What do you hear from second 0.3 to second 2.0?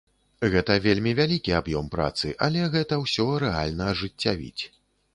Гэта вельмі вялікі аб'ём